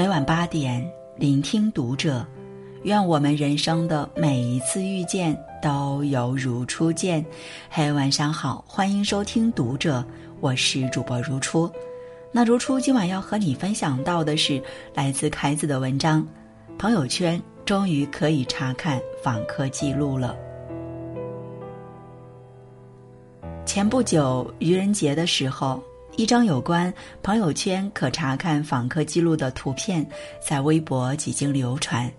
[0.00, 0.82] 每晚八点，
[1.14, 2.26] 聆听读者。
[2.84, 7.22] 愿我们人生的每一次遇见都犹如初见。
[7.68, 10.02] 嘿，晚上好，欢迎收听读者，
[10.40, 11.70] 我是主播如初。
[12.32, 14.58] 那如初今晚要和你分享到的是
[14.94, 16.26] 来自凯子的文章，
[16.78, 20.34] 朋友圈终于可以查看访客记录了。
[23.66, 25.78] 前不久愚人节的时候。
[26.16, 30.06] 一张有关朋友圈可查看访客记录的图片
[30.40, 32.10] 在微博几经流传。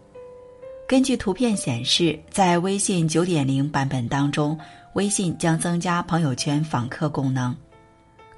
[0.87, 4.57] 根据图片显示，在微信九点零版本当中，
[4.93, 7.55] 微信将增加朋友圈访客功能。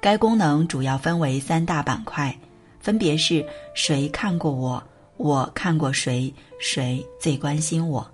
[0.00, 2.36] 该功能主要分为三大板块，
[2.78, 4.82] 分别是谁看过我、
[5.16, 8.06] 我看过谁、谁最关心我。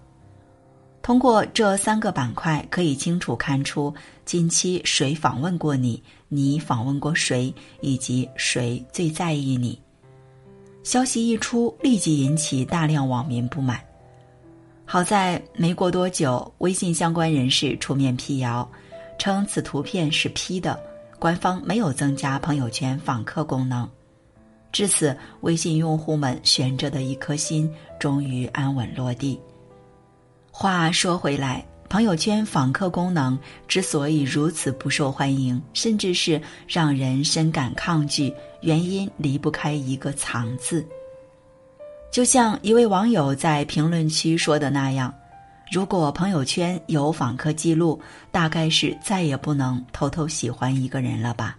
[1.02, 3.92] 通过这三个板块，可以清楚看出
[4.24, 6.00] 近期谁访问过你，
[6.32, 7.52] 你访问过谁，
[7.82, 9.78] 以及谁最在意你。
[10.84, 13.78] 消息一出，立即引起大量网民不满。
[14.86, 18.66] 好在没过多久，微信相关人士出面辟谣，
[19.18, 20.80] 称此图片是 P 的，
[21.18, 23.86] 官方没有增加朋友圈访客功能。
[24.72, 29.38] 至此，微信用户们悬着的一颗心终于安稳落地。
[30.52, 40.86] 话说回来，朋友圈访客功能之所以如此不受欢迎，甚至是让人深感抗拒，原因离不开一个“藏”字。
[42.08, 45.12] 就像一位网友在评论区说的那样
[45.72, 51.56] ：“如果朋友圈有访客记录，大概是再也不能偷偷喜欢一个人了吧？”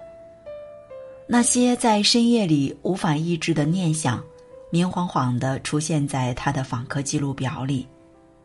[1.27, 4.23] 那些在深夜里无法抑制的念想，
[4.69, 7.85] 明晃晃的出现在他的访客记录表里。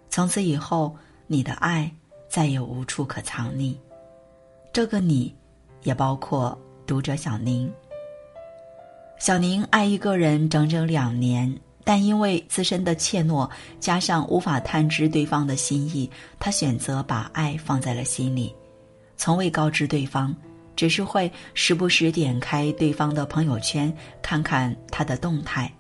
[0.09, 0.97] 从此以后，
[1.27, 1.91] 你的爱
[2.29, 3.75] 再也无处可藏匿。
[4.73, 5.35] 这个你，
[5.83, 7.71] 也包括读者小宁。
[9.19, 13.49] 小宁爱一个人整整两年，但因为自身的怯懦，
[13.81, 18.55] 加上无法探知对方的心意，他选择把爱放在了心里，
[19.17, 20.37] 从未告知对方，
[20.77, 25.73] 只是会时不时点开对方的朋友圈，看看他的动态，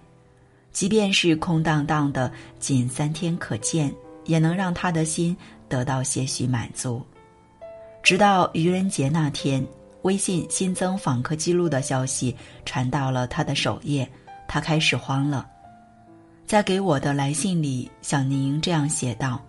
[0.73, 3.95] 即便是空荡荡的，仅三天可见。
[4.27, 5.37] 也能让他的心
[5.69, 7.03] 得到些许满足。
[8.03, 9.67] 直到愚人节那天，
[10.03, 14.09] 微信新增访客记录的消息传到了他的首页，
[14.47, 15.49] 他开始慌了。
[16.47, 19.45] 在给我的来信里，小宁这样写道：“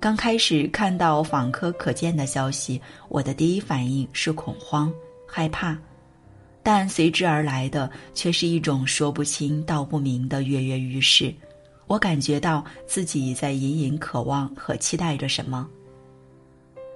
[0.00, 4.90] 刚开始看到访客可见的消息，我的第一反应是恐慌、
[5.28, 5.76] 害怕，
[6.62, 11.34] 但随之而来的却是一种说不清道不明的跃跃欲试。”
[11.86, 15.68] 我感觉到自己在隐隐渴望和期待着什么。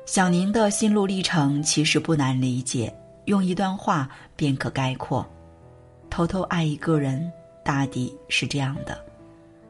[0.07, 2.93] 小宁的心路历程其实不难理解，
[3.27, 5.27] 用一段话便可概括：
[6.09, 7.31] 偷偷爱一个人，
[7.63, 8.99] 大抵是这样的，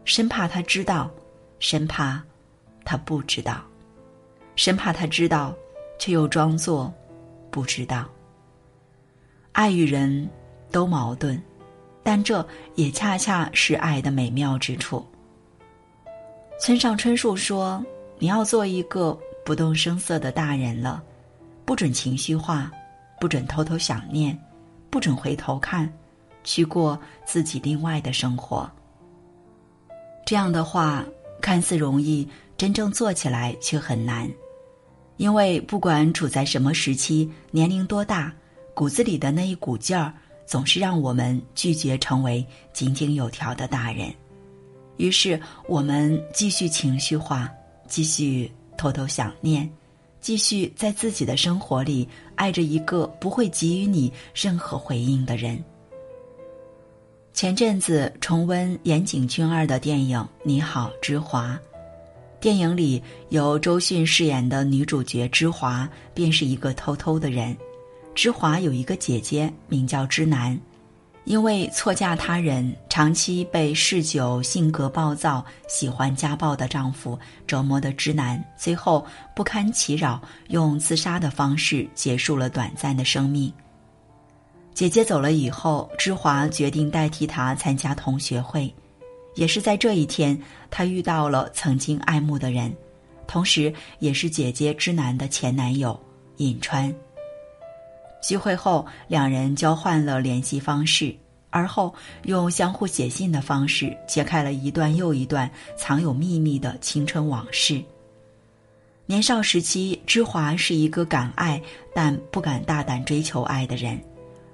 [0.05, 1.11] 生怕他知道，
[1.59, 2.23] 生怕
[2.85, 3.61] 他不知道，
[4.55, 5.53] 生怕他知道，
[5.99, 6.95] 却又装作
[7.50, 8.09] 不知道。
[9.50, 10.31] 爱与人
[10.71, 11.43] 都矛盾。
[12.03, 15.07] 但这也恰恰是爱的美妙之处。
[16.61, 17.85] 村上春树说
[18.19, 21.03] ：“你要做一个不动声色的大人了，
[21.65, 22.71] 不准情绪化，
[23.21, 24.37] 不准偷偷想念，
[24.91, 25.93] 不准回头看，
[26.43, 28.69] 去过自己另外的生活。”
[30.27, 31.05] 这样的话
[31.41, 34.29] 看似容易，真正做起来却很难，
[35.17, 38.33] 因为不管处在什么时期，年龄多大，
[38.75, 40.13] 骨子里的那一股劲儿。
[40.49, 44.11] 总是让我们拒绝成为井井有条的大人，
[44.97, 45.39] 于是
[45.69, 47.51] 我们继续情绪化，
[47.87, 49.69] 继续偷偷想念，
[50.23, 55.63] 继续在自己的生活里爱着一个不会给予你任何回应的人。
[57.35, 61.53] 前阵子重温岩井俊二的电影《你好，之华》，
[62.41, 67.55] 电影里由周迅饰演的女主角之华，便是一个偷偷的人。
[68.19, 70.59] 芝华有一个姐姐，名叫芝南，
[71.23, 77.17] 因为错嫁他人，长期被嗜酒、性格暴躁、喜欢家暴的丈夫
[77.47, 79.06] 折磨的芝南，最后
[79.37, 83.53] 不堪其扰，用自杀的方式结束了短暂的生命。
[84.75, 88.75] 姐姐走了以后，芝华决定代替她参加同学会，
[89.37, 90.37] 也是在这一天，
[90.70, 92.76] 她遇到了曾经爱慕的人，
[93.29, 95.97] 同时也是姐姐芝南的前男友
[96.38, 96.93] 尹川。
[98.20, 101.15] 聚会后，两人交换了联系方式，
[101.50, 101.94] 而后
[102.25, 107.82] 用相互写信的方式揭开了一段又一段藏有秘密的青春往事。
[109.06, 111.61] 年少时期，芝华是一个敢爱
[111.94, 113.99] 但不敢大胆追求爱的人，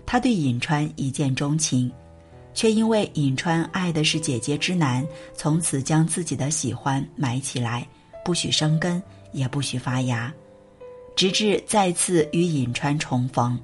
[0.07, 1.91] 他对尹川一见钟情，
[2.53, 7.85] 却因为尹川爱的是姐姐之男，从此将自己的喜欢埋起来，
[8.25, 9.03] 不许生根，
[9.33, 10.33] 也不许发芽，
[11.17, 13.59] 直至再次与尹川重逢。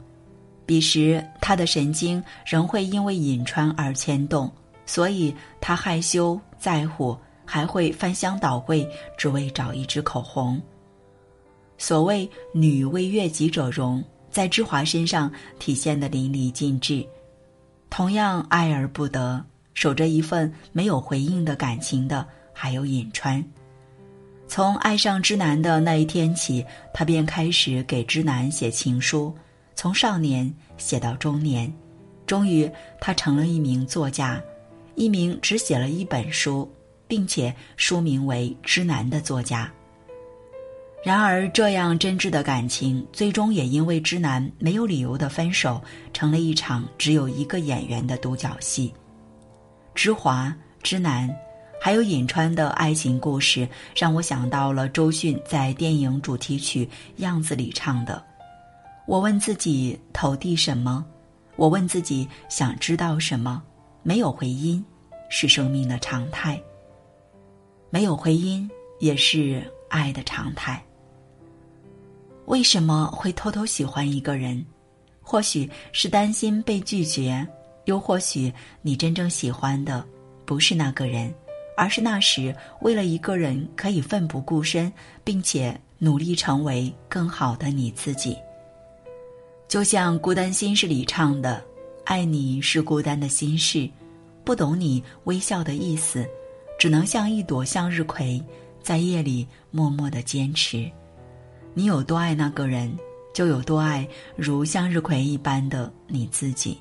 [0.66, 4.50] 彼时，他的神经仍会因为尹川而牵动，
[4.86, 8.88] 所以他害羞在乎，还会翻箱倒柜，
[9.18, 10.60] 只为找一支口红。
[11.76, 17.04] 所谓“女为悦己者容”，在芝华身上体现的淋漓尽致。
[17.88, 19.44] 同样爱而不得，
[19.74, 23.44] 守着一份没有回应的感情的，还有尹川。
[24.50, 29.32] 从爱上之男的那一天起，他便开始给之男写情书，
[29.76, 31.72] 从少年写到中年，
[32.26, 32.68] 终于
[33.00, 34.42] 他成了一名作家，
[34.96, 36.68] 一名只写了一本书，
[37.06, 39.72] 并且书名为《之男》的作家。
[41.04, 45.80] 然而，这样真挚的感情，最终也因为之男没有理由的分手，
[46.12, 48.92] 成了一场只有一个演员的独角戏。
[49.94, 50.52] 之华、
[50.82, 51.32] 之男，
[51.82, 53.66] 还有尹川的爱情故事，
[53.96, 56.84] 让我想到了周迅在电影主题曲
[57.22, 58.22] 《样子》里唱的
[59.08, 61.02] ：“我问自己投递什么，
[61.56, 63.62] 我问自己想知道什么，
[64.02, 64.84] 没有回音，
[65.30, 66.60] 是生命的常态。
[67.88, 70.84] 没有回音，也是爱的常态。”
[72.44, 74.62] 为什么会偷偷喜欢一个人？
[75.22, 77.46] 或许是担心被拒绝，
[77.86, 78.52] 又或许
[78.82, 80.04] 你真正喜欢的
[80.44, 81.32] 不是那个人，
[81.80, 84.92] 而是那时为了一个人可以奋不顾身，
[85.24, 88.36] 并且努力成为更好的你自己。
[89.66, 91.64] 就像《孤单心事》里唱的
[92.04, 93.88] ：“爱你是孤单的心事，
[94.44, 96.28] 不懂你微笑的意思，
[96.78, 98.38] 只能像一朵向日葵，
[98.82, 100.86] 在夜里默默的坚持。”
[101.72, 102.94] 你有多爱那个人，
[103.32, 104.06] 就有多爱
[104.36, 106.76] 如向日葵一般的你自己。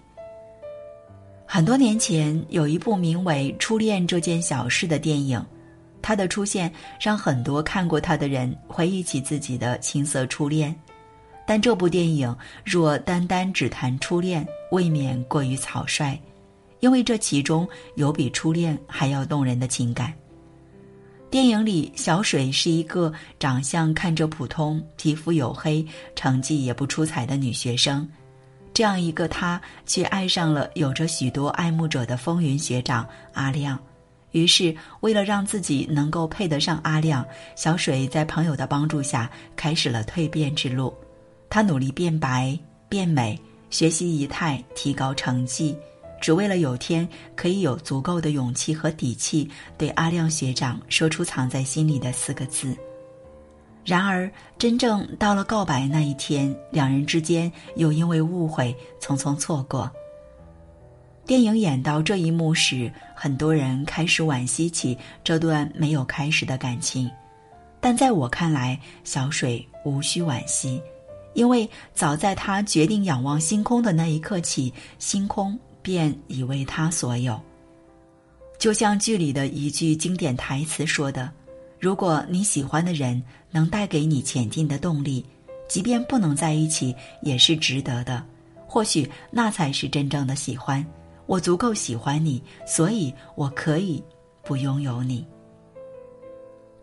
[1.51, 5.43] 很多年前，有一部名为《初恋这件小事》的电影，
[5.99, 10.73] 它的出现让很多看过它的人回忆起自己的青涩初恋。
[11.47, 16.15] 但这部电影若单单只谈初恋，未免过于草率，
[16.81, 20.13] 因为这其中有比初恋还要动人的情感。
[21.31, 25.83] 电影里，小水是一个长相看着普通、皮肤黝黑、
[26.15, 28.07] 成绩也不出彩的女学生。
[28.79, 33.77] 这样一个她，却爱上了有着许多爱慕者的风云学长阿亮。
[34.31, 37.25] 于是，为了让自己能够配得上阿亮，
[37.57, 40.93] 小水在朋友的帮助下开始了蜕变之路。
[41.49, 43.37] 她努力变白、变美，
[43.69, 45.75] 学习仪态，提高成绩。
[46.21, 47.05] 只为了有天
[47.35, 52.73] 可以有足够的勇气和底气，对阿亮学长说出藏在心里的四个字。
[53.85, 59.89] 然而，真正到了告白那一天，两人之间又因为误会匆匆错过。
[61.25, 67.09] 电影演到这一幕时，很多人开始惋惜起这段没有开始的感情，
[67.79, 70.81] 但在我看来，小水无需惋惜，
[71.33, 75.59] 因为早在他决定仰望星空的那一刻起，星空。
[75.81, 77.39] 便已为他所有。
[78.59, 81.31] 就像剧里的一句经典台词说的
[81.79, 85.25] ：“如果你喜欢的人能带给你前进的动力，
[85.67, 88.23] 即便不能在一起，也是值得的。
[88.67, 90.85] 或许那才是真正的喜欢。
[91.25, 94.03] 我足够喜欢你，所以我可以
[94.43, 95.25] 不拥有你。”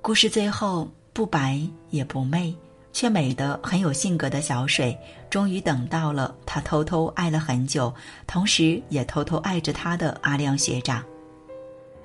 [0.00, 1.60] 故事最后不白
[1.90, 2.54] 也不媚。
[2.92, 4.98] 却美得很有性格的小水，
[5.28, 7.94] 终于等到了他偷偷爱了很久，
[8.26, 11.04] 同时也偷偷爱着他的阿亮学长。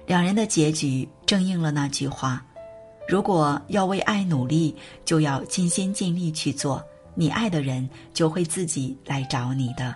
[0.05, 2.45] 两人的结局正应了那句话：
[3.11, 6.81] 如果要为爱努力，就要尽心尽力去做，
[7.13, 9.93] 你爱的人就会自己来找你的。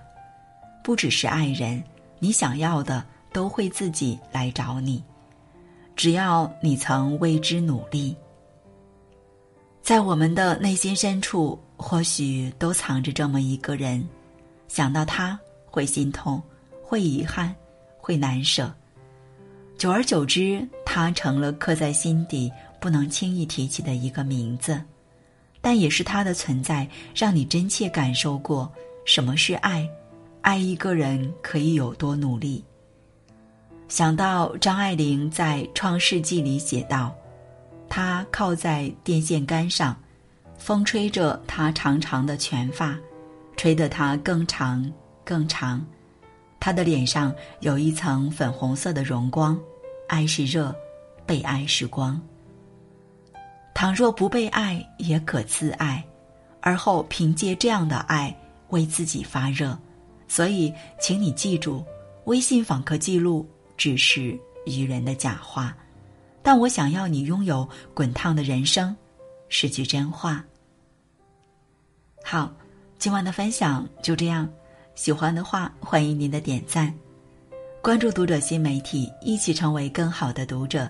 [0.83, 1.81] 不只是爱人，
[2.19, 5.01] 你想要的都会自己来找你。
[5.95, 8.13] 只要你曾为之努力。
[9.81, 14.05] 在我们的内心深处，或许都藏着这么一个人，
[14.67, 16.43] 想到他会心痛，
[16.83, 17.55] 会遗憾，
[17.97, 18.69] 会难舍。
[19.77, 22.51] 久而久之，他成了刻在心底
[22.85, 24.79] 不能轻易提起的一个名字。
[25.59, 28.71] 但也是他的存在，让你真切感受过
[29.05, 29.89] 什么是爱，
[30.41, 32.63] 爱一个人可以有多努力。
[33.87, 37.11] 想到张爱玲在《创世纪》里写道。
[37.89, 39.95] 他靠在电线杆上，
[40.57, 42.95] 风吹着他长长的卷发，
[43.57, 44.91] 吹得他更长
[45.23, 45.83] 更长。
[46.59, 49.59] 他的脸上有一层粉红色的荣光，
[50.07, 50.75] 爱是热，
[51.25, 52.21] 被爱是光。
[53.75, 56.01] 倘若不被爱，也可自爱，
[56.61, 58.33] 而后凭借这样的爱
[58.69, 59.77] 为自己发热。
[60.29, 61.83] 所以，请你记住，
[62.23, 65.75] 微信访客记录只是愚人的假话，
[66.41, 68.95] 但我想要你拥有滚烫的人生，
[69.49, 70.41] 是句真话。
[72.23, 72.49] 好，
[72.97, 74.49] 今晚的分享就这样。
[74.95, 76.91] 喜欢的话，欢迎您的点赞，
[77.81, 80.89] 关注读者新媒体，一起成为更好的读者。